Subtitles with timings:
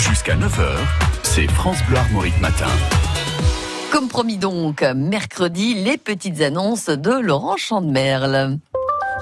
[0.00, 0.78] Jusqu'à 9h,
[1.22, 2.70] c'est France Bleu Armorique Matin.
[3.92, 8.58] Comme promis donc, mercredi, les petites annonces de Laurent Chandemerle.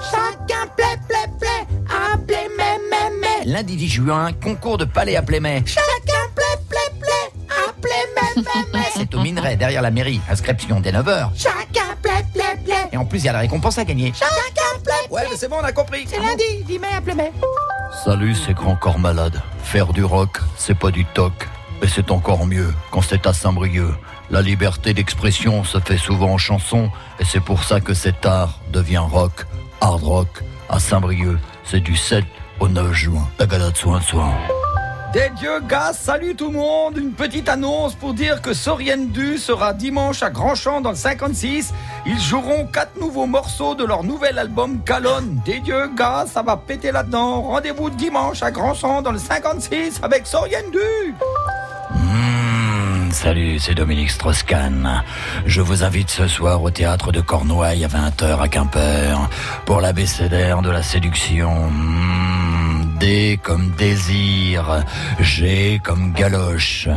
[0.09, 1.67] Chacun plaît, plaît, plaît,
[2.13, 3.45] appelez mais, mais, mais.
[3.51, 5.63] Lundi 10 juin, concours de palais à Plémet.
[5.65, 8.85] Chacun plaît, plaît, plaît, appelez mais, mais, mais.
[8.95, 10.21] C'est au minerai, derrière la mairie.
[10.29, 11.31] Inscription dès 9h.
[11.35, 12.87] Chacun plaît, plaît, plaît.
[12.93, 14.13] Et en plus, il y a la récompense à gagner.
[14.17, 14.93] Chacun plaît.
[15.11, 16.05] Ouais, mais c'est bon, on a compris.
[16.07, 17.33] C'est lundi, dis mais, appelez mais.
[18.03, 19.41] Salut, c'est Grand Corps Malade.
[19.61, 21.33] Faire du rock, c'est pas du toc.
[21.81, 23.93] Et c'est encore mieux quand c'est à Saint-Brieuc.
[24.29, 26.89] La liberté d'expression se fait souvent en chanson,
[27.19, 29.45] et c'est pour ça que cet art devient rock,
[29.81, 30.43] hard rock.
[30.69, 32.23] À Saint-Brieuc, c'est du 7
[32.61, 33.27] au 9 juin.
[33.37, 34.33] La galade soin soin.
[35.11, 39.73] Des dieux gars, salut tout le monde Une petite annonce pour dire que Soriendu sera
[39.73, 41.73] dimanche à Grandchamp dans le 56.
[42.05, 45.41] Ils joueront quatre nouveaux morceaux de leur nouvel album Calonne.
[45.45, 47.41] Des dieux gars, ça va péter là-dedans.
[47.41, 50.77] Rendez-vous dimanche à Grandchamp dans le 56 avec Soriendu
[51.95, 55.03] Mmh, salut, c'est Dominique Strauss-Kahn.
[55.47, 59.27] Je vous invite ce soir au théâtre de Cornouailles à 20h à Quimper
[59.65, 61.71] pour l'abécédaire de la séduction.
[61.71, 62.48] Mmh,
[62.99, 64.83] D comme désir,
[65.19, 66.87] G comme galoche.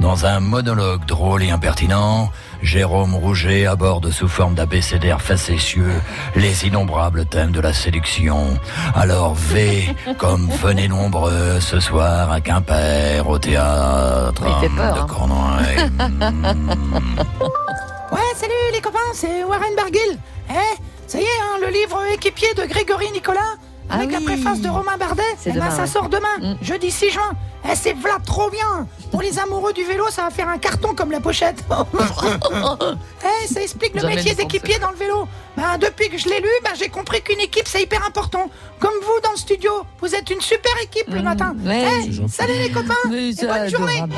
[0.00, 2.30] Dans un monologue drôle et impertinent,
[2.62, 5.92] Jérôme Rouget aborde sous forme d'abécédaire facétieux
[6.34, 8.58] les innombrables thèmes de la séduction.
[8.94, 15.06] Alors V comme venez nombreux ce soir à Quimper au théâtre peur, de hein.
[15.06, 15.90] Cornouailles.
[15.98, 17.16] Mmh.
[18.12, 20.18] Ouais, salut les copains, c'est Warren Barguil.
[20.48, 23.56] Eh, ça y est, hein, le livre équipier de Grégory Nicolas
[23.88, 24.24] Ah avec la oui.
[24.24, 25.86] préface de Romain Bardet, eh ben, ça ouais.
[25.86, 26.54] sort demain, Mm.
[26.62, 27.30] jeudi 6 juin.
[27.70, 30.94] Eh, c'est v'là trop bien Pour les amoureux du vélo, ça va faire un carton
[30.94, 31.64] comme la pochette.
[33.46, 35.28] Ça explique le métier d'équipier dans le vélo.
[35.56, 38.50] Ben, depuis que je l'ai lu, ben, j'ai compris qu'une équipe, c'est hyper important.
[38.78, 41.54] Comme vous dans le studio, vous êtes une super équipe le Mm, matin.
[41.64, 41.84] ouais.
[42.08, 44.14] Eh, salut les copains et bonne journée adorable.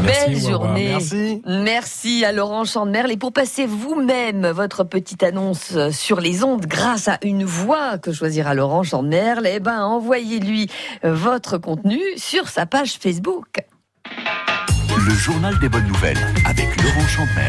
[0.00, 0.88] Belle journée.
[0.88, 1.42] Merci.
[1.46, 3.10] Merci à Laurent Chandemerle.
[3.12, 8.12] Et pour passer vous-même votre petite annonce sur les ondes grâce à une voix que
[8.12, 10.70] choisira Laurent Chandemerle, eh ben, envoyez-lui
[11.02, 13.46] votre contenu sur sa page Facebook.
[15.06, 17.44] Le journal des bonnes nouvelles avec Laurent Chandemerle.